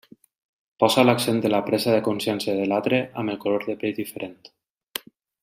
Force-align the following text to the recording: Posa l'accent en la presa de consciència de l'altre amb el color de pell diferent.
Posa 0.83 1.03
l'accent 1.03 1.41
en 1.49 1.53
la 1.55 1.59
presa 1.67 1.93
de 1.97 2.01
consciència 2.07 2.57
de 2.61 2.65
l'altre 2.73 3.03
amb 3.25 3.35
el 3.35 3.39
color 3.45 3.69
de 3.69 3.77
pell 3.85 3.95
diferent. 4.01 4.35